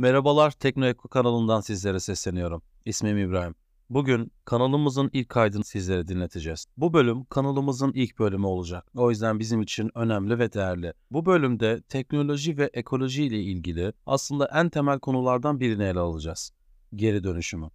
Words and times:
Merhabalar 0.00 0.50
Teknoeko 0.50 1.08
kanalından 1.08 1.60
sizlere 1.60 2.00
sesleniyorum. 2.00 2.62
İsmim 2.84 3.18
İbrahim. 3.18 3.54
Bugün 3.90 4.32
kanalımızın 4.44 5.10
ilk 5.12 5.28
kaydını 5.28 5.64
sizlere 5.64 6.08
dinleteceğiz. 6.08 6.66
Bu 6.76 6.92
bölüm 6.92 7.24
kanalımızın 7.24 7.92
ilk 7.92 8.18
bölümü 8.18 8.46
olacak. 8.46 8.86
O 8.94 9.10
yüzden 9.10 9.38
bizim 9.38 9.62
için 9.62 9.90
önemli 9.94 10.38
ve 10.38 10.52
değerli. 10.52 10.92
Bu 11.10 11.26
bölümde 11.26 11.82
teknoloji 11.88 12.58
ve 12.58 12.70
ekoloji 12.74 13.24
ile 13.24 13.40
ilgili 13.42 13.92
aslında 14.06 14.50
en 14.54 14.68
temel 14.68 14.98
konulardan 14.98 15.60
birini 15.60 15.84
ele 15.84 15.98
alacağız. 15.98 16.52
Geri 16.94 17.24
dönüşümü. 17.24 17.70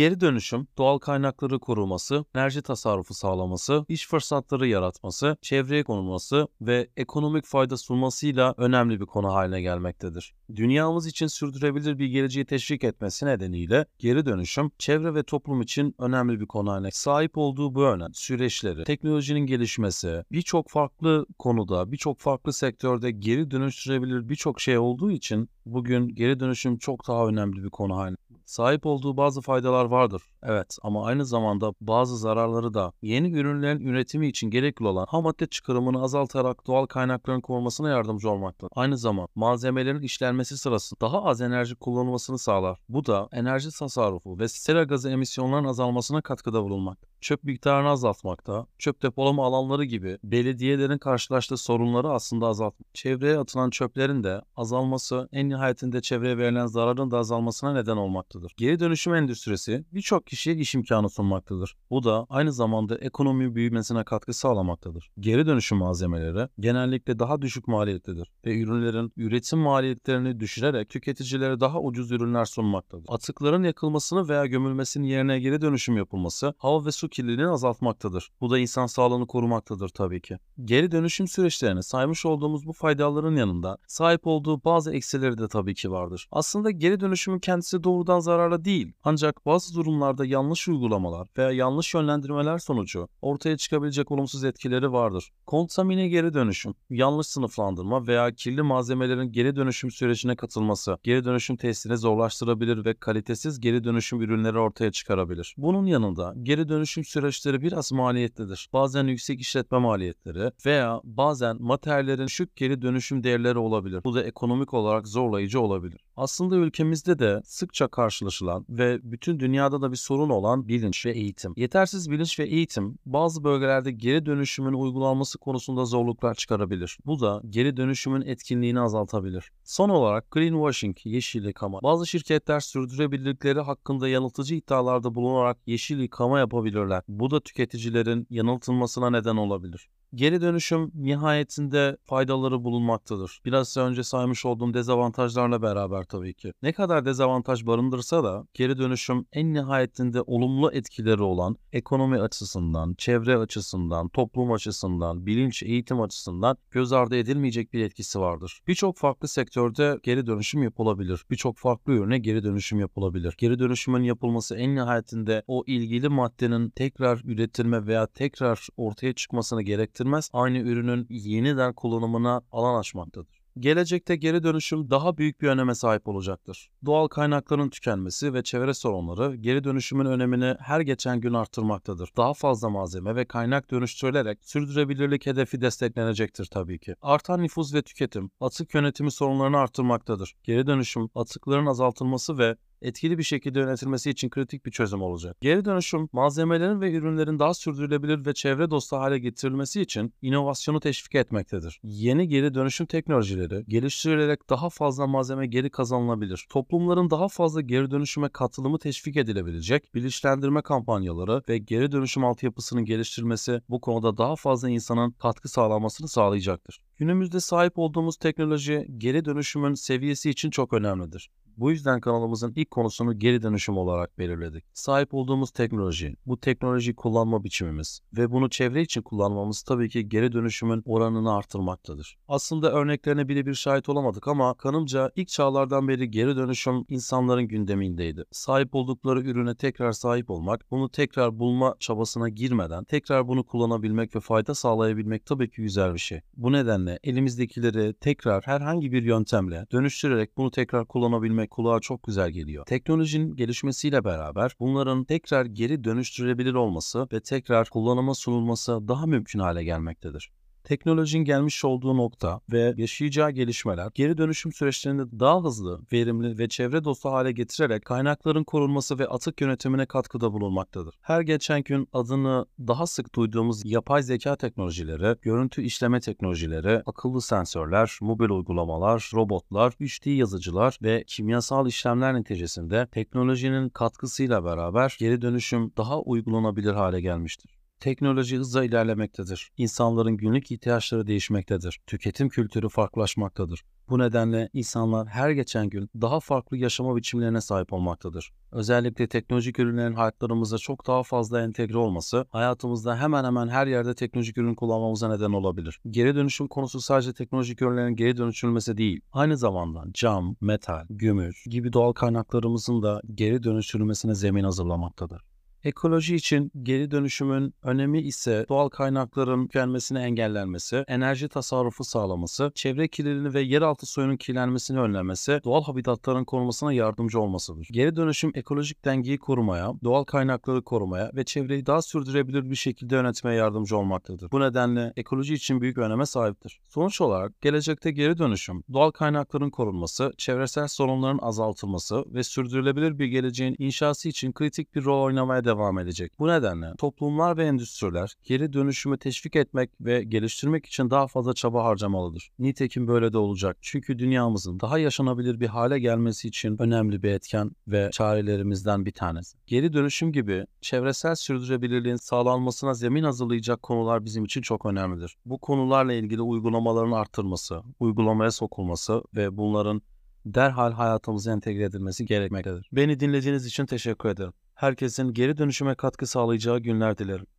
Geri 0.00 0.20
dönüşüm, 0.20 0.66
doğal 0.78 0.98
kaynakları 0.98 1.58
koruması, 1.58 2.24
enerji 2.34 2.62
tasarrufu 2.62 3.14
sağlaması, 3.14 3.84
iş 3.88 4.08
fırsatları 4.08 4.66
yaratması, 4.66 5.36
çevreye 5.42 5.82
konulması 5.82 6.48
ve 6.60 6.88
ekonomik 6.96 7.44
fayda 7.44 7.76
sunmasıyla 7.76 8.54
önemli 8.56 9.00
bir 9.00 9.06
konu 9.06 9.32
haline 9.34 9.62
gelmektedir. 9.62 10.34
Dünyamız 10.56 11.06
için 11.06 11.26
sürdürülebilir 11.26 11.98
bir 11.98 12.06
geleceği 12.06 12.44
teşvik 12.44 12.84
etmesi 12.84 13.26
nedeniyle 13.26 13.86
geri 13.98 14.26
dönüşüm, 14.26 14.70
çevre 14.78 15.14
ve 15.14 15.22
toplum 15.22 15.62
için 15.62 15.94
önemli 15.98 16.40
bir 16.40 16.46
konu 16.46 16.70
haline 16.70 16.90
sahip 16.90 17.38
olduğu 17.38 17.74
bu 17.74 17.84
önem, 17.84 18.14
süreçleri, 18.14 18.84
teknolojinin 18.84 19.46
gelişmesi, 19.46 20.24
birçok 20.32 20.68
farklı 20.68 21.26
konuda, 21.38 21.92
birçok 21.92 22.18
farklı 22.18 22.52
sektörde 22.52 23.10
geri 23.10 23.50
dönüştürebilir 23.50 24.28
birçok 24.28 24.60
şey 24.60 24.78
olduğu 24.78 25.10
için 25.10 25.48
bugün 25.66 26.08
geri 26.08 26.40
dönüşüm 26.40 26.78
çok 26.78 27.08
daha 27.08 27.26
önemli 27.26 27.64
bir 27.64 27.70
konu 27.70 27.96
haline 27.96 28.16
Sahip 28.50 28.86
olduğu 28.86 29.16
bazı 29.16 29.40
faydalar 29.40 29.84
vardır. 29.84 30.22
Evet 30.42 30.78
ama 30.82 31.06
aynı 31.06 31.26
zamanda 31.26 31.74
bazı 31.80 32.16
zararları 32.16 32.74
da 32.74 32.92
yeni 33.02 33.30
ürünlerin 33.32 33.80
üretimi 33.80 34.28
için 34.28 34.50
gerekli 34.50 34.86
olan 34.86 35.06
ham 35.08 35.22
madde 35.22 35.46
çıkarımını 35.46 36.02
azaltarak 36.02 36.66
doğal 36.66 36.86
kaynakların 36.86 37.40
korunmasına 37.40 37.88
yardımcı 37.88 38.30
olmaktadır. 38.30 38.72
Aynı 38.76 38.98
zaman 38.98 39.28
malzemelerin 39.34 40.02
işlenmesi 40.02 40.58
sırasında 40.58 41.00
daha 41.00 41.24
az 41.24 41.40
enerji 41.40 41.74
kullanılmasını 41.74 42.38
sağlar. 42.38 42.78
Bu 42.88 43.06
da 43.06 43.28
enerji 43.32 43.70
tasarrufu 43.78 44.38
ve 44.38 44.48
sera 44.48 44.84
gazı 44.84 45.10
emisyonlarının 45.10 45.68
azalmasına 45.68 46.20
katkıda 46.20 46.62
bulunmaktadır 46.62 47.10
çöp 47.20 47.44
miktarını 47.44 47.88
azaltmakta, 47.88 48.66
çöp 48.78 49.02
depolama 49.02 49.46
alanları 49.46 49.84
gibi 49.84 50.18
belediyelerin 50.24 50.98
karşılaştığı 50.98 51.56
sorunları 51.56 52.10
aslında 52.10 52.46
azaltmak. 52.46 52.94
Çevreye 52.94 53.38
atılan 53.38 53.70
çöplerin 53.70 54.24
de 54.24 54.42
azalması 54.56 55.28
en 55.32 55.48
nihayetinde 55.48 56.02
çevreye 56.02 56.38
verilen 56.38 56.66
zararın 56.66 57.10
da 57.10 57.18
azalmasına 57.18 57.72
neden 57.72 57.96
olmaktadır. 57.96 58.39
Geri 58.56 58.80
dönüşüm 58.80 59.14
endüstrisi 59.14 59.84
birçok 59.92 60.26
kişiye 60.26 60.56
iş 60.56 60.74
imkanı 60.74 61.10
sunmaktadır. 61.10 61.76
Bu 61.90 62.04
da 62.04 62.26
aynı 62.28 62.52
zamanda 62.52 62.98
ekonomi 62.98 63.54
büyümesine 63.54 64.04
katkı 64.04 64.34
sağlamaktadır. 64.34 65.10
Geri 65.20 65.46
dönüşüm 65.46 65.78
malzemeleri 65.78 66.48
genellikle 66.60 67.18
daha 67.18 67.42
düşük 67.42 67.68
maliyetlidir 67.68 68.30
ve 68.46 68.60
ürünlerin 68.60 69.12
üretim 69.16 69.58
maliyetlerini 69.58 70.40
düşürerek 70.40 70.88
tüketicilere 70.88 71.60
daha 71.60 71.80
ucuz 71.80 72.10
ürünler 72.10 72.44
sunmaktadır. 72.44 73.04
Atıkların 73.08 73.62
yakılmasını 73.62 74.28
veya 74.28 74.46
gömülmesinin 74.46 75.06
yerine 75.06 75.40
geri 75.40 75.60
dönüşüm 75.60 75.96
yapılması 75.96 76.54
hava 76.58 76.86
ve 76.86 76.92
su 76.92 77.08
kirliliğini 77.08 77.50
azaltmaktadır. 77.50 78.30
Bu 78.40 78.50
da 78.50 78.58
insan 78.58 78.86
sağlığını 78.86 79.26
korumaktadır 79.26 79.88
tabii 79.88 80.20
ki. 80.20 80.38
Geri 80.64 80.90
dönüşüm 80.90 81.28
süreçlerini 81.28 81.82
saymış 81.82 82.26
olduğumuz 82.26 82.66
bu 82.66 82.72
faydaların 82.72 83.36
yanında 83.36 83.78
sahip 83.86 84.26
olduğu 84.26 84.64
bazı 84.64 84.94
eksileri 84.94 85.38
de 85.38 85.48
tabii 85.48 85.74
ki 85.74 85.90
vardır. 85.90 86.28
Aslında 86.32 86.70
geri 86.70 87.00
dönüşümün 87.00 87.38
kendisi 87.38 87.84
doğrudan 87.84 88.20
zararlı 88.30 88.64
değil. 88.64 88.92
Ancak 89.04 89.46
bazı 89.46 89.74
durumlarda 89.74 90.24
yanlış 90.24 90.68
uygulamalar 90.68 91.28
veya 91.38 91.50
yanlış 91.50 91.94
yönlendirmeler 91.94 92.58
sonucu 92.58 93.08
ortaya 93.22 93.56
çıkabilecek 93.56 94.10
olumsuz 94.10 94.44
etkileri 94.44 94.92
vardır. 94.92 95.30
Kontamine 95.46 96.08
geri 96.08 96.34
dönüşüm, 96.34 96.74
yanlış 96.90 97.26
sınıflandırma 97.26 98.06
veya 98.06 98.34
kirli 98.34 98.62
malzemelerin 98.62 99.32
geri 99.32 99.56
dönüşüm 99.56 99.90
sürecine 99.90 100.36
katılması 100.36 100.98
geri 101.02 101.24
dönüşüm 101.24 101.56
testini 101.56 101.96
zorlaştırabilir 101.96 102.84
ve 102.84 102.94
kalitesiz 102.94 103.60
geri 103.60 103.84
dönüşüm 103.84 104.22
ürünleri 104.22 104.58
ortaya 104.58 104.92
çıkarabilir. 104.92 105.54
Bunun 105.58 105.86
yanında 105.86 106.34
geri 106.42 106.68
dönüşüm 106.68 107.04
süreçleri 107.04 107.62
biraz 107.62 107.92
maliyetlidir. 107.92 108.68
Bazen 108.72 109.04
yüksek 109.04 109.40
işletme 109.40 109.78
maliyetleri 109.78 110.52
veya 110.66 111.00
bazen 111.04 111.56
materyallerin 111.62 112.26
düşük 112.26 112.56
geri 112.56 112.82
dönüşüm 112.82 113.22
değerleri 113.22 113.58
olabilir. 113.58 114.04
Bu 114.04 114.14
da 114.14 114.22
ekonomik 114.22 114.74
olarak 114.74 115.08
zorlayıcı 115.08 115.60
olabilir. 115.60 116.00
Aslında 116.20 116.56
ülkemizde 116.56 117.18
de 117.18 117.40
sıkça 117.44 117.88
karşılaşılan 117.88 118.66
ve 118.68 118.98
bütün 119.02 119.40
dünyada 119.40 119.82
da 119.82 119.92
bir 119.92 119.96
sorun 119.96 120.30
olan 120.30 120.68
bilinç 120.68 121.06
ve 121.06 121.12
eğitim. 121.12 121.52
Yetersiz 121.56 122.10
bilinç 122.10 122.38
ve 122.38 122.44
eğitim 122.44 122.98
bazı 123.06 123.44
bölgelerde 123.44 123.92
geri 123.92 124.26
dönüşümün 124.26 124.72
uygulanması 124.72 125.38
konusunda 125.38 125.84
zorluklar 125.84 126.34
çıkarabilir. 126.34 126.98
Bu 127.06 127.20
da 127.20 127.42
geri 127.50 127.76
dönüşümün 127.76 128.22
etkinliğini 128.22 128.80
azaltabilir. 128.80 129.50
Son 129.64 129.88
olarak 129.88 130.30
greenwashing, 130.30 130.96
yeşil 131.04 131.44
yıkama. 131.44 131.82
Bazı 131.82 132.06
şirketler 132.06 132.60
sürdürülebilirlikleri 132.60 133.60
hakkında 133.60 134.08
yanıltıcı 134.08 134.54
iddialarda 134.54 135.14
bulunarak 135.14 135.58
yeşil 135.66 135.98
yıkama 135.98 136.38
yapabilirler. 136.38 137.02
Bu 137.08 137.30
da 137.30 137.40
tüketicilerin 137.40 138.26
yanıltılmasına 138.30 139.10
neden 139.10 139.36
olabilir. 139.36 139.88
Geri 140.14 140.40
dönüşüm 140.40 140.90
nihayetinde 140.94 141.96
faydaları 142.04 142.64
bulunmaktadır. 142.64 143.40
Biraz 143.44 143.76
önce 143.76 144.02
saymış 144.02 144.46
olduğum 144.46 144.74
dezavantajlarla 144.74 145.62
beraber 145.62 146.04
tabii 146.04 146.34
ki. 146.34 146.52
Ne 146.62 146.72
kadar 146.72 147.04
dezavantaj 147.04 147.66
barındırsa 147.66 148.24
da 148.24 148.46
geri 148.54 148.78
dönüşüm 148.78 149.26
en 149.32 149.54
nihayetinde 149.54 150.22
olumlu 150.22 150.72
etkileri 150.72 151.22
olan 151.22 151.56
ekonomi 151.72 152.20
açısından, 152.20 152.94
çevre 152.98 153.36
açısından, 153.36 154.08
toplum 154.08 154.52
açısından, 154.52 155.26
bilinç, 155.26 155.62
eğitim 155.62 156.00
açısından 156.00 156.56
göz 156.70 156.92
ardı 156.92 157.16
edilmeyecek 157.16 157.72
bir 157.72 157.84
etkisi 157.84 158.20
vardır. 158.20 158.60
Birçok 158.66 158.96
farklı 158.96 159.28
sektörde 159.28 159.98
geri 160.02 160.26
dönüşüm 160.26 160.62
yapılabilir. 160.62 161.24
Birçok 161.30 161.58
farklı 161.58 161.92
ürüne 161.92 162.18
geri 162.18 162.44
dönüşüm 162.44 162.80
yapılabilir. 162.80 163.34
Geri 163.38 163.58
dönüşümün 163.58 164.02
yapılması 164.02 164.56
en 164.56 164.74
nihayetinde 164.74 165.42
o 165.46 165.64
ilgili 165.66 166.08
maddenin 166.08 166.70
tekrar 166.70 167.20
üretilme 167.24 167.86
veya 167.86 168.06
tekrar 168.06 168.68
ortaya 168.76 169.12
çıkmasını 169.12 169.62
gerektirir 169.62 169.99
gerektirmez, 170.00 170.30
aynı 170.32 170.58
ürünün 170.58 171.06
yeniden 171.10 171.72
kullanımına 171.72 172.42
alan 172.52 172.80
açmaktadır. 172.80 173.40
Gelecekte 173.58 174.16
geri 174.16 174.42
dönüşüm 174.42 174.90
daha 174.90 175.16
büyük 175.16 175.40
bir 175.40 175.48
öneme 175.48 175.74
sahip 175.74 176.08
olacaktır. 176.08 176.70
Doğal 176.84 177.08
kaynakların 177.08 177.70
tükenmesi 177.70 178.34
ve 178.34 178.42
çevre 178.42 178.74
sorunları 178.74 179.36
geri 179.36 179.64
dönüşümün 179.64 180.04
önemini 180.04 180.56
her 180.58 180.80
geçen 180.80 181.20
gün 181.20 181.34
arttırmaktadır. 181.34 182.10
Daha 182.16 182.34
fazla 182.34 182.68
malzeme 182.68 183.16
ve 183.16 183.24
kaynak 183.24 183.70
dönüştürülerek 183.70 184.38
sürdürülebilirlik 184.42 185.26
hedefi 185.26 185.60
desteklenecektir 185.60 186.46
tabii 186.46 186.78
ki. 186.78 186.94
Artan 187.02 187.42
nüfus 187.42 187.74
ve 187.74 187.82
tüketim, 187.82 188.30
atık 188.40 188.74
yönetimi 188.74 189.10
sorunlarını 189.10 189.58
arttırmaktadır. 189.58 190.34
Geri 190.44 190.66
dönüşüm, 190.66 191.08
atıkların 191.14 191.66
azaltılması 191.66 192.38
ve 192.38 192.56
etkili 192.82 193.18
bir 193.18 193.22
şekilde 193.22 193.60
yönetilmesi 193.60 194.10
için 194.10 194.28
kritik 194.28 194.66
bir 194.66 194.70
çözüm 194.70 195.02
olacak. 195.02 195.36
Geri 195.40 195.64
dönüşüm, 195.64 196.08
malzemelerin 196.12 196.80
ve 196.80 196.92
ürünlerin 196.92 197.38
daha 197.38 197.54
sürdürülebilir 197.54 198.26
ve 198.26 198.34
çevre 198.34 198.70
dostu 198.70 198.96
hale 198.96 199.18
getirilmesi 199.18 199.80
için 199.80 200.14
inovasyonu 200.22 200.80
teşvik 200.80 201.14
etmektedir. 201.14 201.80
Yeni 201.82 202.28
geri 202.28 202.54
dönüşüm 202.54 202.86
teknolojileri 202.86 203.64
geliştirilerek 203.68 204.50
daha 204.50 204.70
fazla 204.70 205.06
malzeme 205.06 205.46
geri 205.46 205.70
kazanılabilir. 205.70 206.46
Toplumların 206.50 207.10
daha 207.10 207.28
fazla 207.28 207.60
geri 207.60 207.90
dönüşüme 207.90 208.28
katılımı 208.28 208.78
teşvik 208.78 209.16
edilebilecek 209.16 209.94
bilinçlendirme 209.94 210.62
kampanyaları 210.62 211.42
ve 211.48 211.58
geri 211.58 211.92
dönüşüm 211.92 212.24
altyapısının 212.24 212.84
geliştirilmesi 212.84 213.60
bu 213.68 213.80
konuda 213.80 214.16
daha 214.16 214.36
fazla 214.36 214.68
insanın 214.68 215.10
katkı 215.10 215.48
sağlanmasını 215.48 216.08
sağlayacaktır. 216.08 216.80
Günümüzde 216.96 217.40
sahip 217.40 217.78
olduğumuz 217.78 218.16
teknoloji 218.16 218.86
geri 218.98 219.24
dönüşümün 219.24 219.74
seviyesi 219.74 220.30
için 220.30 220.50
çok 220.50 220.72
önemlidir. 220.72 221.30
Bu 221.60 221.70
yüzden 221.70 222.00
kanalımızın 222.00 222.52
ilk 222.56 222.70
konusunu 222.70 223.18
geri 223.18 223.42
dönüşüm 223.42 223.76
olarak 223.76 224.18
belirledik. 224.18 224.64
Sahip 224.72 225.14
olduğumuz 225.14 225.50
teknoloji, 225.50 226.16
bu 226.26 226.40
teknoloji 226.40 226.94
kullanma 226.94 227.44
biçimimiz 227.44 228.00
ve 228.16 228.30
bunu 228.30 228.50
çevre 228.50 228.82
için 228.82 229.02
kullanmamız 229.02 229.62
tabii 229.62 229.88
ki 229.88 230.08
geri 230.08 230.32
dönüşümün 230.32 230.82
oranını 230.86 231.34
artırmaktadır. 231.34 232.18
Aslında 232.28 232.72
örneklerine 232.72 233.28
birebir 233.28 233.54
şahit 233.54 233.88
olamadık 233.88 234.28
ama 234.28 234.54
kanımca 234.54 235.10
ilk 235.16 235.28
çağlardan 235.28 235.88
beri 235.88 236.10
geri 236.10 236.36
dönüşüm 236.36 236.84
insanların 236.88 237.48
gündemindeydi. 237.48 238.24
Sahip 238.30 238.74
oldukları 238.74 239.20
ürüne 239.20 239.54
tekrar 239.54 239.92
sahip 239.92 240.30
olmak, 240.30 240.70
bunu 240.70 240.88
tekrar 240.90 241.38
bulma 241.38 241.76
çabasına 241.80 242.28
girmeden 242.28 242.84
tekrar 242.84 243.28
bunu 243.28 243.44
kullanabilmek 243.44 244.16
ve 244.16 244.20
fayda 244.20 244.54
sağlayabilmek 244.54 245.26
tabii 245.26 245.50
ki 245.50 245.62
güzel 245.62 245.94
bir 245.94 245.98
şey. 245.98 246.20
Bu 246.36 246.52
nedenle 246.52 246.98
elimizdekileri 247.04 247.94
tekrar 247.94 248.42
herhangi 248.46 248.92
bir 248.92 249.02
yöntemle 249.02 249.66
dönüştürerek 249.72 250.36
bunu 250.36 250.50
tekrar 250.50 250.86
kullanabilmek 250.86 251.49
kulağa 251.50 251.80
çok 251.80 252.02
güzel 252.02 252.30
geliyor. 252.30 252.66
Teknolojinin 252.66 253.36
gelişmesiyle 253.36 254.04
beraber 254.04 254.56
bunların 254.60 255.04
tekrar 255.04 255.46
geri 255.46 255.84
dönüştürülebilir 255.84 256.54
olması 256.54 257.06
ve 257.12 257.20
tekrar 257.20 257.68
kullanıma 257.68 258.14
sunulması 258.14 258.88
daha 258.88 259.06
mümkün 259.06 259.38
hale 259.38 259.64
gelmektedir. 259.64 260.30
Teknolojinin 260.64 261.24
gelmiş 261.24 261.64
olduğu 261.64 261.96
nokta 261.96 262.40
ve 262.52 262.74
yaşayacağı 262.76 263.30
gelişmeler 263.30 263.90
geri 263.94 264.18
dönüşüm 264.18 264.52
süreçlerini 264.52 265.20
daha 265.20 265.44
hızlı, 265.44 265.80
verimli 265.92 266.38
ve 266.38 266.48
çevre 266.48 266.84
dostu 266.84 267.10
hale 267.10 267.32
getirerek 267.32 267.84
kaynakların 267.84 268.44
korunması 268.44 268.98
ve 268.98 269.06
atık 269.08 269.40
yönetimine 269.40 269.86
katkıda 269.86 270.32
bulunmaktadır. 270.32 270.94
Her 271.00 271.20
geçen 271.20 271.62
gün 271.62 271.88
adını 271.92 272.46
daha 272.58 272.86
sık 272.86 273.14
duyduğumuz 273.14 273.62
yapay 273.64 274.02
zeka 274.02 274.36
teknolojileri, 274.36 275.16
görüntü 275.22 275.62
işleme 275.62 276.00
teknolojileri, 276.00 276.82
akıllı 276.86 277.22
sensörler, 277.22 277.98
mobil 278.00 278.30
uygulamalar, 278.30 279.10
robotlar, 279.14 279.70
3D 279.70 280.10
yazıcılar 280.10 280.78
ve 280.82 281.04
kimyasal 281.06 281.66
işlemler 281.66 282.14
neticesinde 282.14 282.88
teknolojinin 282.92 283.68
katkısıyla 283.68 284.44
beraber 284.44 284.96
geri 284.98 285.22
dönüşüm 285.22 285.72
daha 285.76 286.00
uygulanabilir 286.00 286.72
hale 286.72 287.00
gelmiştir. 287.00 287.59
Teknoloji 287.80 288.36
hızla 288.36 288.64
ilerlemektedir. 288.64 289.50
İnsanların 289.56 290.16
günlük 290.16 290.50
ihtiyaçları 290.50 291.06
değişmektedir. 291.06 291.80
Tüketim 291.86 292.28
kültürü 292.28 292.68
farklılaşmaktadır. 292.68 293.64
Bu 293.88 293.98
nedenle 293.98 294.48
insanlar 294.52 295.08
her 295.08 295.30
geçen 295.30 295.68
gün 295.68 295.90
daha 296.00 296.20
farklı 296.20 296.56
yaşama 296.56 296.96
biçimlerine 296.96 297.40
sahip 297.40 297.72
olmaktadır. 297.72 298.32
Özellikle 298.52 299.08
teknolojik 299.08 299.58
ürünlerin 299.58 299.94
hayatlarımıza 299.94 300.58
çok 300.58 300.86
daha 300.86 301.02
fazla 301.02 301.42
entegre 301.42 301.78
olması, 301.78 302.26
hayatımızda 302.30 303.00
hemen 303.00 303.24
hemen 303.24 303.48
her 303.48 303.66
yerde 303.66 303.94
teknolojik 303.94 304.38
ürün 304.38 304.54
kullanmamıza 304.54 305.08
neden 305.08 305.32
olabilir. 305.32 305.80
Geri 305.90 306.14
dönüşüm 306.14 306.48
konusu 306.48 306.80
sadece 306.80 307.12
teknolojik 307.12 307.62
ürünlerin 307.62 307.96
geri 307.96 308.16
dönüşülmesi 308.16 308.76
değil, 308.76 309.00
aynı 309.12 309.36
zamanda 309.36 309.84
cam, 309.92 310.36
metal, 310.40 310.86
gümüş 310.90 311.44
gibi 311.50 311.72
doğal 311.72 311.92
kaynaklarımızın 311.92 312.82
da 312.82 313.00
geri 313.14 313.42
dönüştürülmesine 313.42 314.14
zemin 314.14 314.44
hazırlamaktadır. 314.44 315.29
Ekoloji 315.64 316.14
için 316.14 316.52
geri 316.62 316.90
dönüşümün 316.90 317.54
önemi 317.62 318.00
ise 318.00 318.46
doğal 318.48 318.68
kaynakların 318.68 319.46
tükenmesini 319.46 319.98
engellenmesi, 319.98 320.84
enerji 320.88 321.28
tasarrufu 321.28 321.84
sağlaması, 321.84 322.52
çevre 322.54 322.88
kirliliğini 322.88 323.34
ve 323.34 323.40
yeraltı 323.40 323.86
suyunun 323.86 324.16
kirlenmesini 324.16 324.80
önlemesi, 324.80 325.40
doğal 325.44 325.62
habitatların 325.62 326.24
korunmasına 326.24 326.72
yardımcı 326.72 327.20
olmasıdır. 327.20 327.68
Geri 327.70 327.96
dönüşüm 327.96 328.32
ekolojik 328.34 328.84
dengeyi 328.84 329.18
korumaya, 329.18 329.72
doğal 329.84 330.04
kaynakları 330.04 330.62
korumaya 330.62 331.10
ve 331.14 331.24
çevreyi 331.24 331.66
daha 331.66 331.82
sürdürülebilir 331.82 332.50
bir 332.50 332.56
şekilde 332.56 332.94
yönetmeye 332.94 333.36
yardımcı 333.36 333.76
olmaktadır. 333.76 334.32
Bu 334.32 334.40
nedenle 334.40 334.92
ekoloji 334.96 335.34
için 335.34 335.60
büyük 335.60 335.78
öneme 335.78 336.06
sahiptir. 336.06 336.60
Sonuç 336.68 337.00
olarak 337.00 337.40
gelecekte 337.40 337.90
geri 337.90 338.18
dönüşüm, 338.18 338.62
doğal 338.72 338.90
kaynakların 338.90 339.50
korunması, 339.50 340.12
çevresel 340.18 340.68
sorunların 340.68 341.18
azaltılması 341.22 342.04
ve 342.14 342.22
sürdürülebilir 342.22 342.98
bir 342.98 343.06
geleceğin 343.06 343.56
inşası 343.58 344.08
için 344.08 344.32
kritik 344.32 344.74
bir 344.74 344.84
rol 344.84 345.04
oynamaya 345.04 345.44
devam 345.44 345.49
edecek. 345.78 346.12
Bu 346.18 346.28
nedenle 346.28 346.74
toplumlar 346.78 347.36
ve 347.36 347.44
endüstriler 347.44 348.14
geri 348.24 348.52
dönüşümü 348.52 348.98
teşvik 348.98 349.36
etmek 349.36 349.70
ve 349.80 350.02
geliştirmek 350.02 350.66
için 350.66 350.90
daha 350.90 351.06
fazla 351.06 351.34
çaba 351.34 351.64
harcamalıdır. 351.64 352.30
Nitekim 352.38 352.88
böyle 352.88 353.12
de 353.12 353.18
olacak. 353.18 353.56
Çünkü 353.60 353.98
dünyamızın 353.98 354.60
daha 354.60 354.78
yaşanabilir 354.78 355.40
bir 355.40 355.46
hale 355.46 355.78
gelmesi 355.78 356.28
için 356.28 356.62
önemli 356.62 357.02
bir 357.02 357.10
etken 357.10 357.50
ve 357.68 357.90
çarelerimizden 357.92 358.86
bir 358.86 358.92
tanesi. 358.92 359.38
Geri 359.46 359.72
dönüşüm 359.72 360.12
gibi 360.12 360.46
çevresel 360.60 361.14
sürdürülebilirliğin 361.14 361.96
sağlanmasına 361.96 362.74
zemin 362.74 363.02
hazırlayacak 363.02 363.62
konular 363.62 364.04
bizim 364.04 364.24
için 364.24 364.42
çok 364.42 364.66
önemlidir. 364.66 365.16
Bu 365.24 365.38
konularla 365.38 365.92
ilgili 365.92 366.22
uygulamaların 366.22 366.92
arttırması, 366.92 367.62
uygulamaya 367.80 368.30
sokulması 368.30 369.02
ve 369.16 369.36
bunların 369.36 369.82
derhal 370.26 370.72
hayatımıza 370.72 371.32
entegre 371.32 371.64
edilmesi 371.64 372.06
gerekmektedir. 372.06 372.68
Beni 372.72 373.00
dinlediğiniz 373.00 373.46
için 373.46 373.66
teşekkür 373.66 374.08
ederim. 374.08 374.32
Herkesin 374.60 375.12
geri 375.14 375.38
dönüşüme 375.38 375.74
katkı 375.74 376.06
sağlayacağı 376.06 376.58
günler 376.58 376.98
dilerim. 376.98 377.26